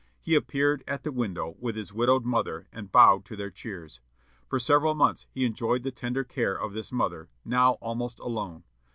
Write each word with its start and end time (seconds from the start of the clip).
He 0.19 0.33
appeared 0.33 0.83
at 0.87 1.03
the 1.03 1.11
window 1.11 1.55
with 1.59 1.75
his 1.75 1.93
widowed 1.93 2.25
mother, 2.25 2.67
and 2.71 2.91
bowed 2.91 3.23
to 3.25 3.35
their 3.35 3.51
cheers. 3.51 4.01
For 4.49 4.57
several 4.59 4.95
months 4.95 5.27
he 5.29 5.45
enjoyed 5.45 5.83
the 5.83 5.91
tender 5.91 6.23
care 6.23 6.59
of 6.59 6.73
this 6.73 6.91
mother, 6.91 7.29
now 7.45 7.73
almost 7.73 8.19
alone. 8.19 8.63